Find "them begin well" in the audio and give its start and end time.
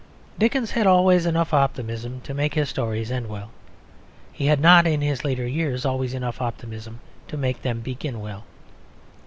7.61-8.43